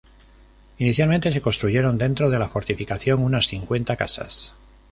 [0.79, 4.51] Inicialmente, se construyeron dentro de la fortificación unas cincuenta casas.